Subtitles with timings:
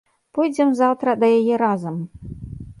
[0.37, 2.03] Пойдзем заўтра да яе разам.